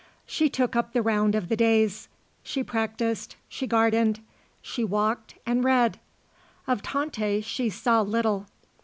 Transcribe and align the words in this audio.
She 0.25 0.49
took 0.49 0.75
up 0.75 0.93
the 0.93 1.01
round 1.03 1.35
of 1.35 1.47
the 1.47 1.55
days. 1.55 2.09
She 2.41 2.63
practised; 2.63 3.35
she 3.47 3.67
gardened, 3.67 4.19
she 4.59 4.83
walked 4.83 5.35
and 5.45 5.63
read. 5.63 5.99
Of 6.65 6.81
Tante 6.81 7.41
she 7.41 7.69
saw 7.69 8.01
little. 8.01 8.47